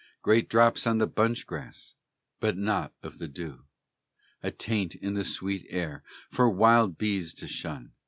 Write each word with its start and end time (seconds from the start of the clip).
Great 0.23 0.49
drops 0.49 0.87
on 0.87 0.97
the 0.97 1.05
bunch 1.05 1.45
grass, 1.45 1.93
But 2.39 2.57
not 2.57 2.91
of 3.03 3.19
the 3.19 3.27
dew! 3.27 3.65
A 4.41 4.49
taint 4.49 4.95
in 4.95 5.13
the 5.13 5.23
sweet 5.23 5.67
air 5.69 6.03
For 6.31 6.49
wild 6.49 6.97
bees 6.97 7.35
to 7.35 7.47
shun! 7.47 7.91